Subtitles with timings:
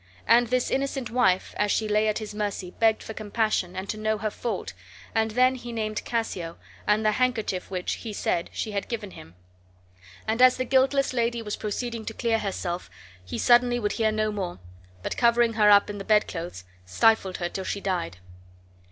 [0.25, 3.97] And this innocent wife, as she lay at his mercy, begged for compassion and to
[3.99, 4.73] know her fault,
[5.13, 9.35] and then he named Cassio, and the handkerchief which (he said) she had given him;
[10.27, 12.89] and as the guiltless lady was proceeding to clear herself
[13.23, 14.57] he suddenly would hear no more,
[15.03, 18.17] but, covering her up in the bedclothes, stifled her till she died.